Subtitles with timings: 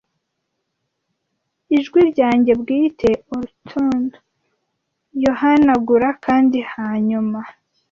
[1.77, 4.09] Ijwi ryanjye bwite, orotund
[5.23, 7.39] yohanagura kandi yanyuma.